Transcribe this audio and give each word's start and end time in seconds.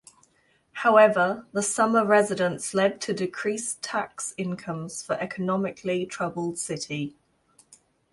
However, 0.71 1.45
the 1.51 1.61
summer 1.61 2.03
residents 2.03 2.73
led 2.73 2.99
to 3.01 3.13
decreased 3.13 3.83
tax 3.83 4.33
incomes 4.35 5.03
for 5.03 5.13
economically 5.21 6.07
troubled 6.07 6.57
city. 6.57 7.15